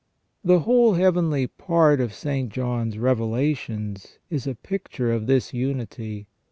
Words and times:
The 0.43 0.61
whole 0.61 0.95
heavenly 0.95 1.45
part 1.45 2.01
of 2.01 2.11
St. 2.11 2.51
John's 2.51 2.97
Revelations 2.97 4.17
is 4.31 4.47
a 4.47 4.55
picture 4.55 5.11
of 5.13 5.27
this 5.27 5.53
unity. 5.53 6.25